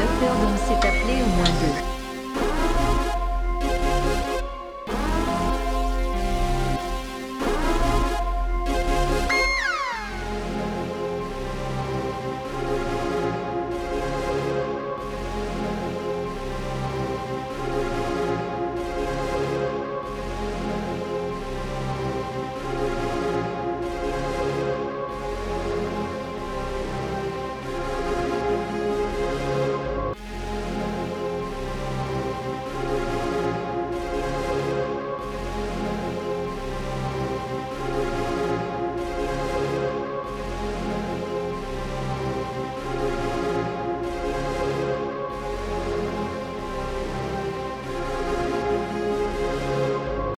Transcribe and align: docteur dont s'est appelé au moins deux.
docteur 0.00 0.34
dont 0.34 0.56
s'est 0.56 0.88
appelé 0.88 1.22
au 1.22 1.28
moins 1.36 1.52
deux. 1.60 1.89